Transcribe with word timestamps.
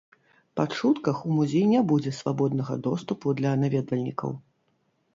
Па 0.59 0.63
чутках 0.77 1.19
у 1.27 1.35
музей 1.35 1.67
не 1.75 1.83
будзе 1.93 2.15
свабоднага 2.23 2.81
доступу 2.91 3.37
для 3.41 3.51
наведвальнікаў. 3.63 4.31